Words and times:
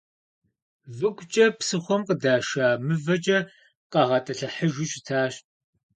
Выгукӏэ 0.97 1.45
псыхъуэм 1.57 2.01
къыдаша 2.07 2.67
мывэкӏэ 2.85 3.39
къагъэтӏылъыхьыжу 3.91 4.87
щытащ. 4.91 5.33